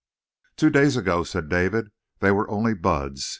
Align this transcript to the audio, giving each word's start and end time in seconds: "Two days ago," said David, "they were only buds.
"Two 0.57 0.71
days 0.71 0.97
ago," 0.97 1.23
said 1.23 1.47
David, 1.47 1.91
"they 2.21 2.31
were 2.31 2.49
only 2.49 2.73
buds. 2.73 3.29